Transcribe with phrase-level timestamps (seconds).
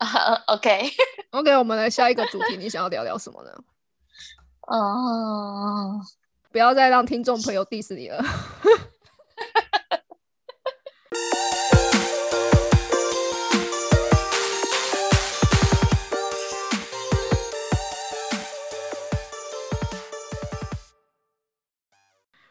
[0.46, 0.90] OK
[1.32, 3.50] OK，我们来下一个主题，你想要聊聊什么呢？
[4.66, 6.00] 哦，
[6.50, 8.24] 不要再让听众朋友 diss 你了。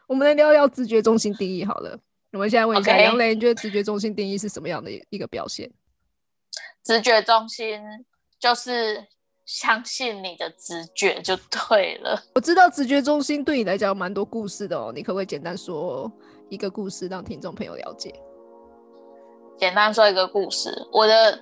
[0.07, 1.97] 我们来聊聊直觉中心定义好了。
[2.31, 5.71] 我们现在问一下杨磊，你觉得直觉中心定义是什么样的一个表现？
[6.89, 7.79] 直觉中心
[8.39, 9.05] 就是
[9.45, 11.37] 相信你的直觉就
[11.69, 12.19] 对了。
[12.33, 16.11] 我知道直觉中心对你来讲有蛮多故事的哦，你可不可以简单说
[16.49, 18.11] 一个故事，让听众朋友了解？
[19.55, 21.39] 简单说一个故事，我的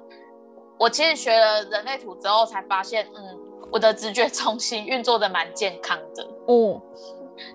[0.77, 3.39] 我其实学了人类图之后才发现，嗯，
[3.71, 6.81] 我的直觉中心运作的蛮健康的，哦，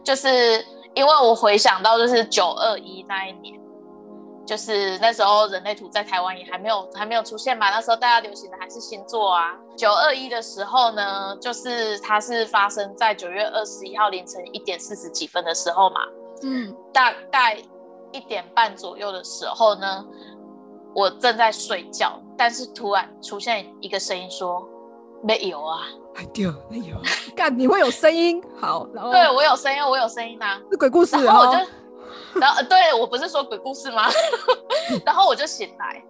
[0.02, 0.64] 就是
[0.94, 3.60] 因为我回想到就是九二一那一年。
[4.44, 9.54] 就是那时候人类图在台湾也还没有还没有出现嘛，那时候大家流行的还是星座啊。
[9.76, 16.00] 九二一的时候呢，就是它是发生在九月二十一号凌晨一点四十几分的时候嘛，
[16.42, 17.56] 嗯，大概
[18.12, 20.04] 一点半左右的时候呢，
[20.94, 24.68] 我正在睡觉，但是突然出现一个声音说
[25.22, 25.78] ：“没有啊。
[26.16, 26.94] 哎丢，哎呦，
[27.34, 30.60] 干你会有声音，好，然”后对我有声音，我有声音啊。
[30.70, 31.66] 是鬼故事，然后我就哦，
[32.34, 34.04] 然后呃对我不是说鬼故事吗？
[35.04, 36.02] 然后我就醒来，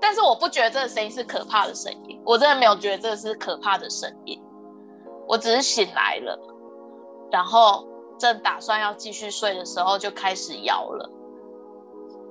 [0.00, 4.42] 但是我不觉得这个声音是可怕的声音，我真的没有觉得这是可怕的声音，
[5.26, 6.38] 我只是醒来了，
[7.30, 7.86] 然后
[8.18, 11.10] 正打算要继续睡的时候就开始摇了，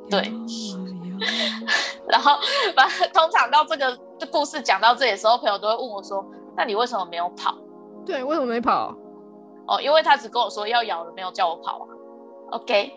[0.09, 0.21] 对
[2.07, 2.37] 然后
[2.75, 3.97] 反正通常到这个
[4.31, 6.25] 故事讲到这里的时候，朋友都会问我说
[6.57, 7.55] ：“那你为什么没有跑
[8.05, 8.95] 对，为什么没跑？？”
[9.67, 11.87] 哦，因为他只跟我说要摇了，没有叫我跑啊。
[12.51, 12.93] OK，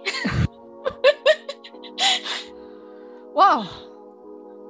[3.35, 3.67] 哇，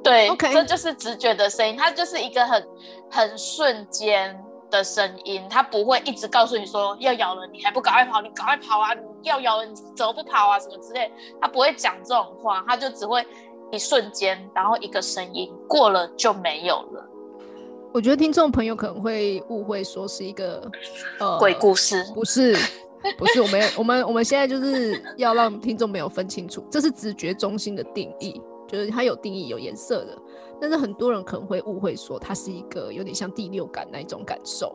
[0.03, 2.69] 对 OK 这就是直觉的声音，它就是一个很
[3.11, 4.39] 很瞬间
[4.71, 8.93] 的声音，它不会一直告诉你说要咬了，你还不赶快跑，你赶快跑啊！
[8.95, 10.58] 你要咬了，你怎么不跑啊？
[10.58, 11.11] 什么之类，
[11.41, 13.27] 它不会讲这种话，它就只会
[13.73, 17.11] 一瞬间，然后一个声音过了就没有了。
[17.92, 20.69] 我觉得听众朋友可能会误会说是一个
[21.20, 22.57] 呃鬼故事，不是，
[23.19, 30.19] 不是，我们我们我们现在就是要让听众朋友分清楚，这是直觉中心的定义，就是它有定义有颜色的，
[30.61, 34.75] 但是很多人可能会误会说它是一个有点像第六感那一种感受，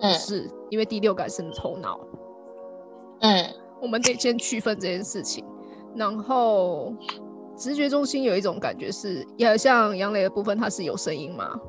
[0.00, 2.00] 嗯是因为第六感是头脑，
[3.20, 3.44] 嗯
[3.80, 5.44] 我们得先区分这件事情，
[5.96, 6.94] 然后
[7.56, 11.60] 直觉中心有一种感觉是，也像杨磊的部分，它是有声音吗？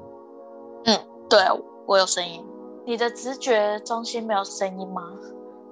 [0.86, 1.40] 嗯对
[1.88, 2.46] 我有声音。
[2.86, 5.04] 你的直觉中心没有声音吗？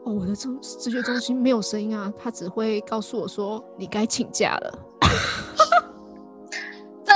[0.08, 4.80] 哦，我的中直觉中心没有声音啊，他只会告诉我说你该请假了。
[7.04, 7.14] 这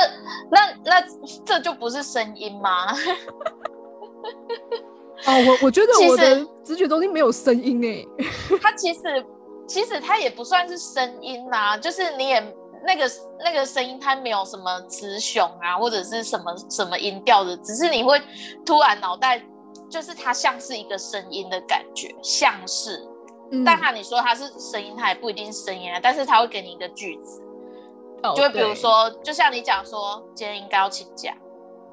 [0.52, 1.02] 那那
[1.46, 2.92] 这就不是声音吗？
[5.26, 8.10] 哦，我我觉得其我的实直觉中心没有声音欸呢。
[8.62, 9.00] 它其实
[9.66, 12.42] 其实它也不算是声音呐、就是你也
[12.86, 13.10] 那个
[13.46, 18.22] 那个声音，它没有什么雌雄啊，或者是什么什么音调的，只是你会
[18.66, 19.42] 突然脑袋
[19.92, 23.06] 就是它像是一个声音的感觉，像是，
[23.52, 23.64] 嗯。
[23.66, 27.44] 但它你说它是声音，它也不一定是声音啊，但是它会给你一个句子，
[28.24, 31.36] 哦就会比如说，就像你讲说今天应该要请假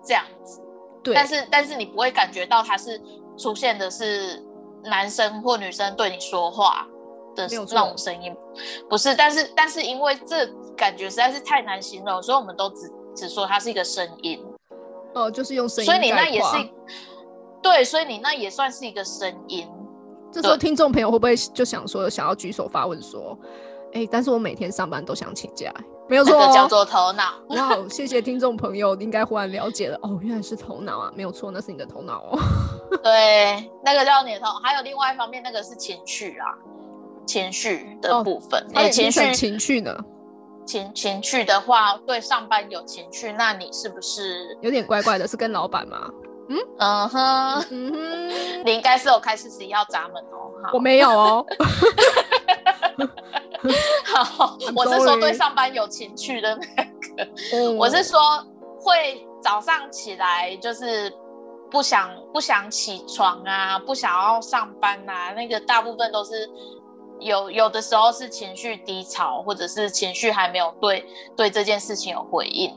[0.04, 0.62] 这样子。
[1.02, 3.00] 对，但是但是你不会感觉到它是
[3.36, 4.44] 出现的是
[4.84, 6.86] 男生或女生对你说话
[7.34, 8.34] 的那种声音，
[8.88, 14.44] 不是，但是但是因为这感觉实在是太难形容，所以我们都只只说它是一个声音，
[15.14, 16.56] 哦，就是用声音所以你那也是
[17.70, 19.68] 对，所以你那也算是一个声音，
[20.32, 23.38] 这时候对听众朋友会不会就想说，想要举手发问说，
[23.92, 25.70] 哎、但是我每天上班都想请假，
[26.08, 27.34] 没有这错、叫做头脑。
[27.54, 32.38] 哇，哦谢谢听众朋友，你应该忽然了解了，哦，原来是头脑啊，没有错，那是你的头脑哦。
[33.04, 36.46] 对，那个叫你的头，还有另外一方面，那个是情绪啊，
[37.26, 38.66] 情绪的哦部分。
[38.72, 39.94] 差点你情绪情绪呢，
[40.64, 46.08] 情情绪的话，对上班有情绪，那你是不是有点怪怪的，是跟老板吗？
[46.48, 47.64] 嗯哼？
[47.70, 50.50] 嗯哼，你应该是有开四十一号闸门哦。
[50.64, 51.46] 好我没有哦。
[54.04, 56.84] 好我是说对上班有情趣的那
[57.24, 58.18] 个，哦我是说
[58.80, 61.12] 会早上起来就是
[61.70, 66.48] 不想不想起床啊，不想要上班啊，那个大部分都是
[67.20, 71.06] 有有的时候是情绪低潮，或者是情绪还没有对
[71.36, 72.74] 对这件事情有回应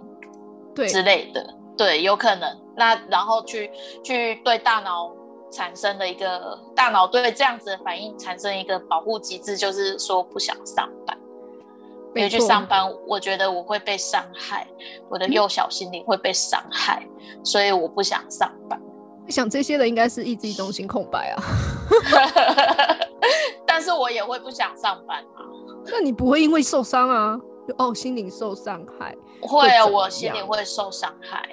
[0.75, 2.60] 对，之类的，对，有可能。
[2.75, 3.71] 那然后去
[4.03, 5.11] 去对大脑
[5.51, 11.17] 产生的一个大脑对这样子的反应产生一个保护机制，就是说不想上班。
[12.13, 14.67] 因为去上班，我觉得我会被伤害，
[15.09, 17.07] 我的幼小心灵会被伤害，
[17.41, 18.77] 所以我不想上班。
[19.29, 21.43] 想这些的应该是意志力中心空白啊，
[23.65, 25.39] 但是我也会不想上班啊。
[25.85, 27.39] 那你不会因为受伤啊？
[27.77, 31.47] 哦，心灵受伤害会啊，我心灵会受伤害。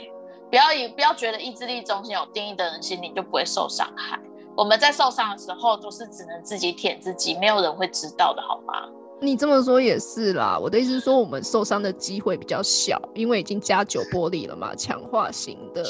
[0.50, 4.18] 不要以不要觉得意志力中心有定义的人心灵就不会受伤害。
[4.56, 8.88] 我们在受伤的时候都是只能自己舔自己，没有人会知道的，好吗？
[9.20, 10.58] 你这么说也是啦。
[10.60, 15.84] 我的意思是说，我们受伤的机会比较小，因为已经加久玻璃了嘛，强化型的，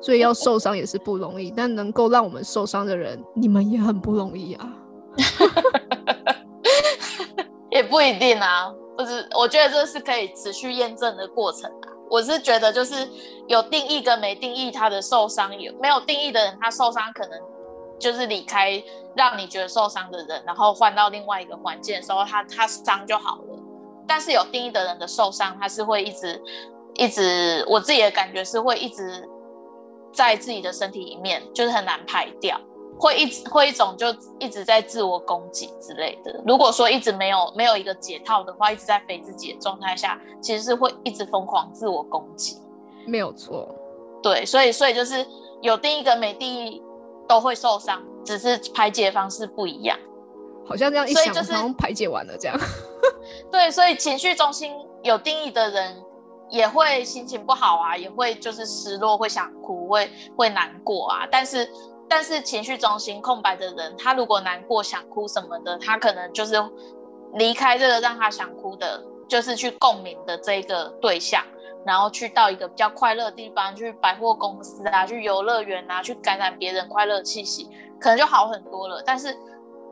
[0.00, 1.50] 所以要受伤也是不容易。
[1.50, 4.72] 但能够让我们受伤的人，你们也很不容易啊。
[7.70, 9.28] 也不一定啊，不是？
[9.38, 11.79] 我觉得这是可以持续验证的过程啊。
[12.10, 13.08] 我是觉得，就是
[13.46, 17.40] 有定义跟没定义，他的受伤有没有定义的人，他受伤可能
[17.98, 18.82] 就是离开
[19.14, 23.58] 让你觉得受伤的人，然后换到另外一个环境的时候，他他伤就好了。
[24.08, 26.42] 但是有定义的人的受伤，他是会一直
[26.94, 29.28] 一直，我自己的感觉是会一直
[30.12, 32.60] 在自己的身体里面，就是很难排掉。
[33.00, 34.06] 会一直会一种就
[34.38, 36.38] 一直在自我攻击之类的。
[36.46, 42.60] 如果说一直没有没有一个解套的话，一直在肥自己的状态下，其实是会一直疯狂自我攻击。
[43.06, 43.66] 没有错，
[44.22, 45.26] 对，所以所以就是
[45.62, 46.82] 有定义跟没定义
[47.26, 49.98] 都会受伤，只是排解方式不一样。
[50.66, 52.60] 好像这样一想，好像排解完了这样。
[53.50, 55.96] 对，所以情绪中心有定义的人
[56.50, 61.66] 也会心情不好啊，也会就是失落，会想哭，会会难过啊，但是。
[62.10, 66.60] 但是情绪中心空白的人，他如果难过、想哭什么的，他可能就是
[67.34, 71.40] 离开这个让他想哭的，就是去共鸣的这个对象，
[71.86, 77.70] 然后去到一个比较快乐的地方，去百货公司啊，去游乐园啊，去感染别人快乐气息，
[78.00, 79.00] 可能就好很多了。
[79.06, 79.32] 但是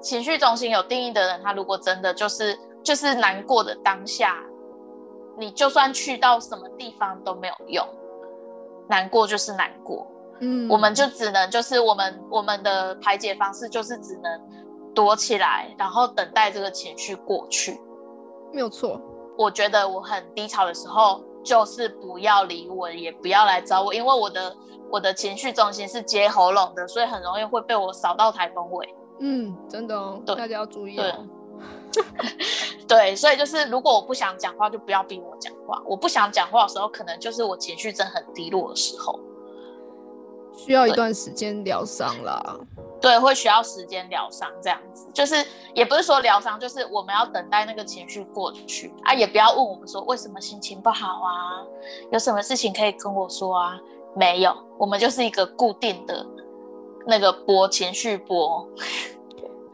[0.03, 4.43] 情绪中心有定义的人，他如果真的就是就是难过的当下，
[5.39, 7.87] 你就算去到什么地方都没有用，
[8.89, 10.05] 难过就是难过。
[10.41, 14.41] 嗯，我们就只能就是我们我们的排解方式就是只能
[14.95, 17.81] 躲起来，然后等待这个情绪过去。
[18.53, 19.01] 没有错，
[19.37, 24.57] 我觉得我很低潮的时候，就是不要理我，也不要来找我，因为我的
[24.91, 28.95] 我的情绪中心是接喉咙的，所以很容易会被我扫到台风尾。
[29.21, 31.27] 嗯，真的哦，大家要注意哦。
[32.87, 35.83] 对，所以就是如果我不想讲话，就不要逼我讲话。
[35.85, 39.19] 我不想讲话的时候，可能就是我情绪真很低落的时候。
[40.59, 42.57] 需要一段时间疗伤啦，
[43.01, 45.37] 对，会需要时间疗伤，这样子就是
[45.73, 51.63] 也不是说疗伤，就是我们要等待那个情绪过去啊，也不要问我们说为什么心情不好啊，
[52.11, 53.79] 有什么事情可以跟我说啊？
[54.17, 56.27] 没有，我们就是一个固定的
[57.07, 58.69] 那个波情绪波，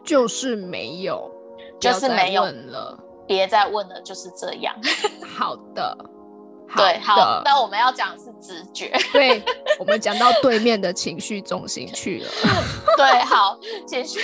[0.04, 1.30] 就是没有，
[1.80, 4.74] 就是没有了，别再问了，就是这样。
[5.38, 5.96] 好的。
[6.76, 8.92] 对，好，那我们要讲是直觉。
[9.12, 9.42] 对，
[9.78, 12.30] 我们讲到对面的情绪中心去了。
[12.96, 14.20] 对，好，情绪，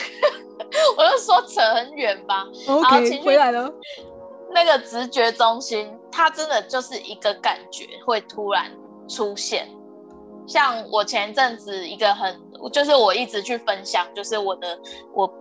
[0.97, 2.47] 我就说扯很远吧。
[2.67, 3.71] OK，回来了。
[4.53, 8.71] 那个直觉中心，它真的就是一个感觉会突然
[9.09, 9.69] 出现。
[10.47, 12.37] 像我前阵子一个很，
[12.73, 14.77] 就是我一直去分享，就是我的
[15.15, 15.33] 我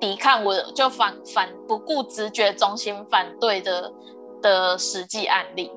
[0.00, 3.92] 抵抗，我就反反不顾直觉中心反对的
[4.42, 5.70] 的实际案例。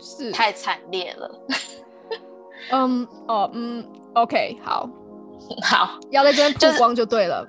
[0.00, 1.30] 是太惨烈了。
[2.72, 4.88] 嗯哦嗯，OK，好，
[5.62, 7.46] 好，要在这边曝光就对了。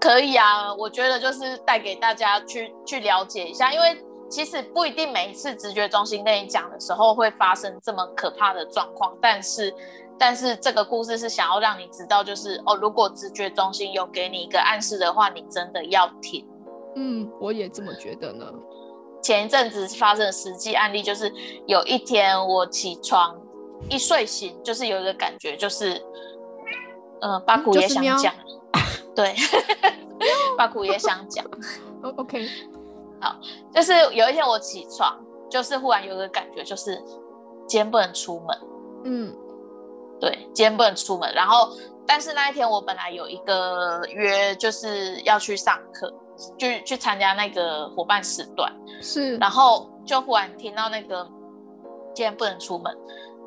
[0.00, 3.96] 可以啊，我觉得就是带给大家去去了解一下，因为
[4.28, 9.74] 其实不一定每一次直觉中心跟你讲的时候会发生这么可怕的状况，但是
[10.18, 16.46] 但是这个故事是想要让你知道，就是哦，如果直觉中心有给你一个暗示的话，你真的要听。
[16.96, 18.44] 嗯，我也这么觉得呢。
[19.22, 21.32] 前一阵子发生的实际案例，就是
[21.66, 23.36] 有一天我起床
[23.90, 26.02] 一睡醒，就是有一个感觉，就是，
[27.20, 28.34] 呃，巴古 也想讲，
[29.14, 29.34] 对，
[30.56, 31.44] 巴古也想讲
[32.16, 32.46] ，OK，
[33.20, 33.36] 好，
[33.74, 35.18] 就是有一天我起床，
[35.50, 36.96] 就是忽然有一个感觉，就是
[37.66, 38.58] 今天不能出门，
[39.04, 39.34] 嗯，
[40.20, 46.12] 对，今天不能出门，然后但是那一天我本来有一个约，就是要去上课。
[46.56, 51.28] 就去参加那个伙伴时段，是，然后就忽然听到那个
[52.14, 52.96] 今天不能出门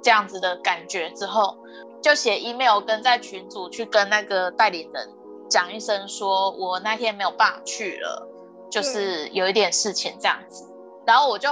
[0.03, 1.57] 这样子的感觉之后，
[2.01, 5.09] 就写 email 跟在群组去跟那个代理人
[5.49, 8.27] 讲一声，说我那天没有办法去了，
[8.69, 10.67] 就是有一点事情这样子，
[11.05, 11.49] 然后我就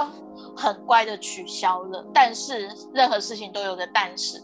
[0.54, 2.04] 很乖的取消了。
[2.12, 4.42] 但是任何事情都有个但是，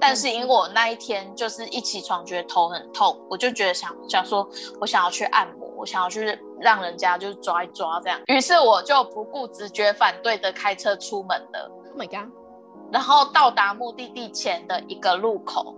[0.00, 4.48] 但是因为我那一天就是一起床觉得头很痛，我就觉得想想说
[4.80, 5.67] 我想要去按摩。
[5.78, 8.20] 我想要去让人家就是抓一抓这样。
[8.26, 11.70] 于是我就不顾直觉反对的开车出门了。
[11.92, 12.28] Oh my god！
[12.92, 15.74] 然后到达目的地前的一个路口，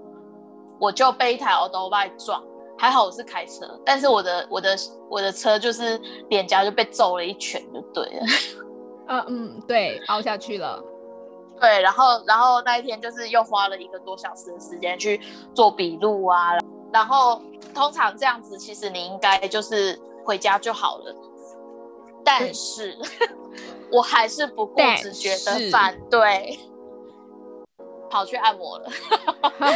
[0.79, 2.43] 我就被一台 o l d 撞。
[2.79, 4.75] 还好我是开车，但是我的我的
[5.11, 8.27] 我的车就是脸颊就被揍了一拳，就对了。
[9.09, 10.83] 嗯 嗯，对，凹下去了。
[11.61, 15.21] 对，然后然后那一天就是又花了一个多小时的时间去
[15.53, 16.57] 做笔录啊。
[16.93, 17.41] 然后
[17.75, 21.15] 通常这样子，其实你应该就是回家就好了。
[22.25, 22.99] 但是
[23.91, 26.59] 我还是不顾直觉的反对。
[28.13, 28.91] 跑去按摩了，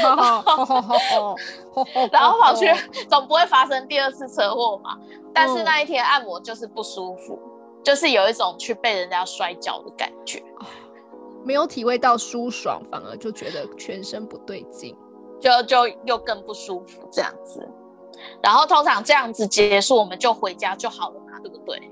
[2.10, 2.66] 然后跑去，
[3.08, 4.98] 总不会发生第二次车祸嘛？
[5.32, 7.38] 但是那一天按摩就是不舒服，
[7.84, 10.42] 就是有一种去被人家摔跤的感觉，
[11.44, 14.96] 没有体味到舒爽，反而就觉得全身不对劲，
[15.44, 17.68] 就就又更不舒服这样子。
[18.42, 21.90] 然后通常这样子结束，我们就回家就好了嘛，对不对？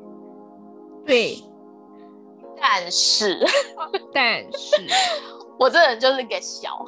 [1.04, 1.44] 对。
[2.61, 3.44] 但是，
[4.14, 4.76] 但是。
[5.59, 6.85] 我这人就是给小，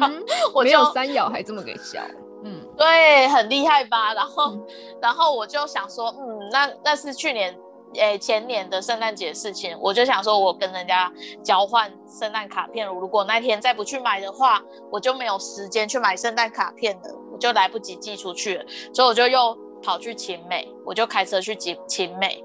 [0.52, 2.00] 我没有三咬还这么给小，
[2.44, 4.12] 嗯，对，很厉害吧？
[4.12, 4.58] 然后，
[5.00, 7.56] 然后我就想说，嗯，那那是去年，
[7.94, 22.44] 诶，前年的圣诞节事情，我就想说，我跟人家交换圣诞卡片，如果那天再不去买的话，我就没有时间去买圣诞卡片了，我就来不及寄出去了，所以我就又跑去秦美，我就开车去秦秦美，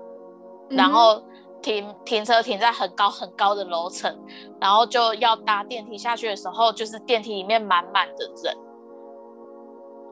[0.69, 1.21] 然后。
[1.63, 4.13] 停停车停在很高很高的楼层，
[4.59, 8.53] 然后就要搭电梯下去的时候，就是电梯里面满满的人，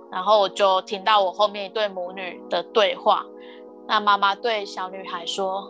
[0.09, 3.25] 然后我就听到我后面一对母女的对话。
[3.91, 5.69] 那妈妈对小女孩说：“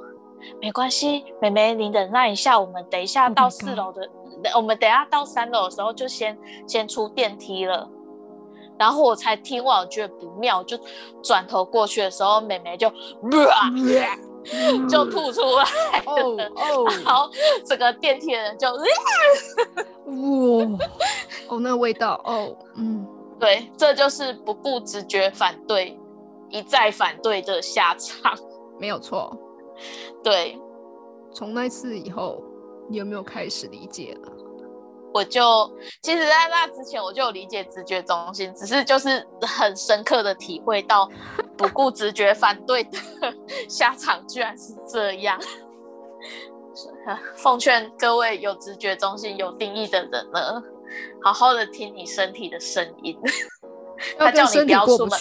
[0.61, 4.07] 没关系，妹妹，你忍耐一下，我们等一下到四楼的，
[4.55, 6.37] 我们等下到三楼的时候就先
[6.67, 7.89] 先出电梯了。”
[8.77, 10.77] 然后我才听完，我觉得不妙，就
[11.23, 12.93] 转头过去的时候，妹妹就。
[14.89, 15.63] 就吐出来，
[16.05, 17.29] 哦哦，然后
[17.63, 18.79] 整个电梯的人就，哇，
[21.49, 23.05] 哦，那味道，哦，嗯，
[23.39, 25.95] 对，这就是不顾直觉反对，
[26.51, 28.37] 一再反对的下场，
[28.79, 29.35] 没有错，
[30.23, 30.59] 对，
[31.33, 32.43] 从那次以后，
[32.89, 34.31] 你有没有开始理解了？
[35.13, 35.41] 我就
[36.01, 41.09] 其实，在那之前我就有理解直觉中心，只是就是很深刻的体会到
[41.57, 42.97] 不顾直觉反对的
[43.67, 45.37] 下场居然是这样。
[47.35, 50.63] 奉劝各位有直觉中心有定义的人呢，
[51.21, 53.19] 好好的听你身体的声音。
[54.17, 55.19] 他叫你不要出门，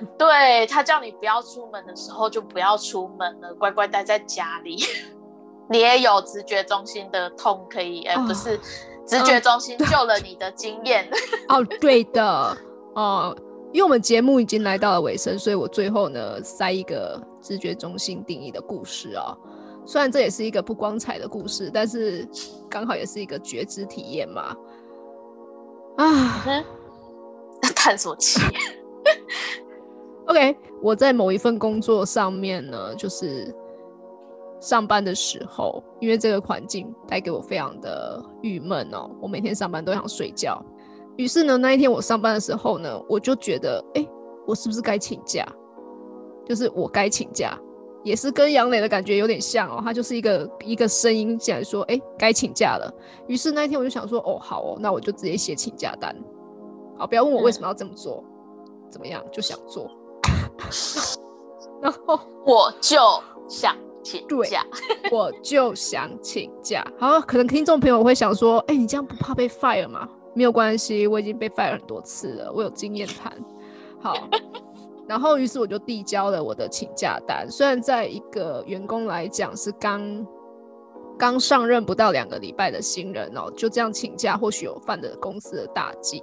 [0.18, 4.78] 对他叫你不要出门的时候就不要出门了，乖乖待在家里。
[5.70, 8.58] 你也有直觉中心的痛可以，哎，不是。
[9.06, 11.08] 直觉中心救了你的经验
[11.48, 12.54] 哦，对的
[12.94, 13.34] 哦，
[13.72, 19.34] 因为我们节目已经来到了尾声，所以我最后呢塞一个直觉中心定义的故事啊。
[19.86, 22.28] 虽然这也是一个不光彩的故事，但是
[22.68, 24.54] 刚好也是一个觉知体验嘛。
[25.96, 26.44] 啊，
[27.74, 28.38] 叹什么气
[30.28, 33.54] ？OK，我在某一份工作上面呢，就是。
[34.60, 40.60] 上班的时候，因为这个环境带给我非常的郁闷哦，我每天上班都想睡觉。
[41.16, 44.04] 于是呢，那一天我上班的时候呢，我就觉得，哎，
[44.48, 45.46] 我是不是该请假？
[46.44, 47.56] 就是我该请假，
[48.02, 49.80] 也是跟杨磊的感觉有点像哦。
[49.80, 52.92] 他就是一个一个声音进来说，哎，该请假了。
[53.28, 56.12] 于是那一天我就想说，哦，好哦，那我就直接写请假单。
[56.96, 58.24] 好，不要问我为什么要这么做，
[58.90, 59.88] 怎么样，就想做。
[61.82, 62.96] 然后我就
[63.48, 63.76] 想。
[64.00, 64.64] 请假，
[65.12, 66.82] 我就想请假。
[66.98, 73.30] 好，可能听众朋友会想说：“哎，你这样不怕被 fire 吗？”没有关系，我已经被 fire 很多次了，我有经验谈。
[74.00, 74.14] 好，
[75.06, 77.50] 然后于是我就递交了我的请假单。
[77.50, 80.26] 虽然在一个员工来讲是刚
[81.18, 86.22] 刚上任不到两个礼拜的新人哦，就这样请假，或许有犯了公司的大忌。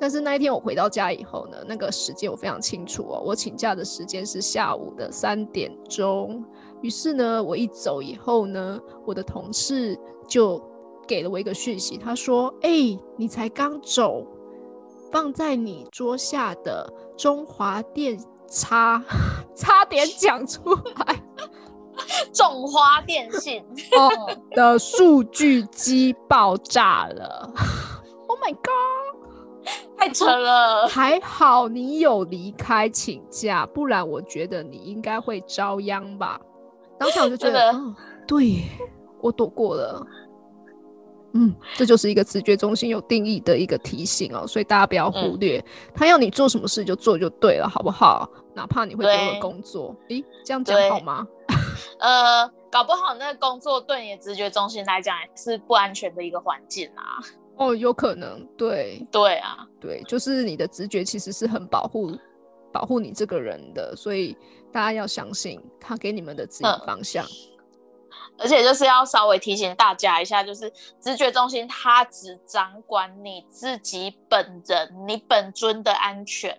[0.00, 6.44] 但是那一天我回到家以后呢，那个时间我非常清楚哦，我请假的时间是下午的三点钟。
[6.82, 10.62] 于是呢，我一走以后呢，我的同事就
[11.06, 14.24] 给了我一个讯息，他说：“哎，你才刚走，
[15.10, 18.16] 放在你桌下的中华电
[18.48, 19.02] 差，
[19.56, 20.72] 差点讲出
[21.06, 21.20] 来，
[22.32, 27.52] 中华电信哦的数据机爆炸了。
[28.28, 28.97] Oh my god，
[29.98, 30.86] 太扯了！
[30.88, 36.40] 还好你有离开请假，不然我觉得你应该会遭殃吧。”
[36.98, 37.74] 当时我就觉得，
[38.26, 38.62] 对，
[39.20, 40.06] 我躲过了。
[41.34, 45.62] 嗯，这就是一个直觉中心有定义的一个提醒哦，所以大家不要忽略，
[45.94, 48.28] 他要你做什么事就做就对了，好不好？
[48.54, 51.26] 哪怕你会丢了工作，诶，这样讲好吗？
[52.00, 57.20] 呃，搞不好那个工作对你的直觉中心来讲是不安全的一个环境啊。
[57.58, 62.16] 哦，有可能，对，对啊，对，就是你的直觉其实是很保护
[62.72, 64.36] 保护你这个人的，所以
[64.72, 67.26] 大家要相信他给你们的指引方向。
[68.40, 76.56] 而且就是要稍微提醒大家一下，就是直觉中心它只掌管你自己本人、你本尊的安全，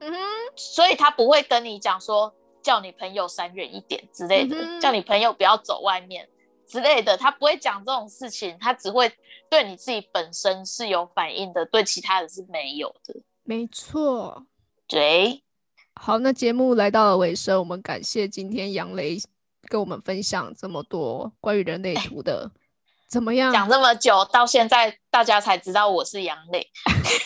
[0.00, 0.18] 嗯哼，
[0.54, 6.28] 所以他不会跟你讲说叫你朋友闪远一点之类的，叫你朋友不要走外面
[6.68, 9.12] 之类的，他不会讲这种事情，他只会
[9.50, 13.14] 对你自己本身是有反应的，对其他人是没有的。
[13.44, 14.46] 没错，
[14.86, 15.42] 对。
[15.94, 19.18] 好，那节目来到了尾声，我们感谢今天杨雷。
[19.68, 22.48] 跟我们分享这么多关于人类图的，
[23.08, 23.52] 怎么样？
[23.52, 26.64] 讲这么久，到现在大家才知道我是杨磊。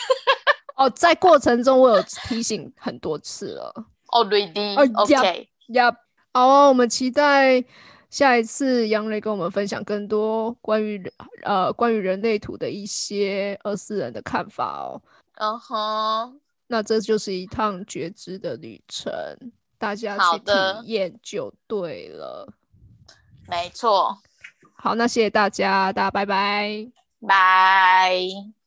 [0.75, 3.71] 哦，在过程中我有提醒很多次了。
[4.11, 5.95] 哦，ready？OK，呀，
[6.33, 7.63] 好啊，我们期待
[8.11, 11.01] 下一次杨磊跟我们分享更多关于
[11.43, 15.01] 呃关于人类图的一些二四人的看法哦。
[15.35, 19.11] 嗯哼，那这就是一趟觉知的旅程。
[19.79, 20.51] 大家去体
[20.83, 22.47] 验就对了，
[23.49, 24.15] 没错。
[24.75, 26.87] 好，那谢谢大家，大家拜拜，
[27.27, 28.60] 拜。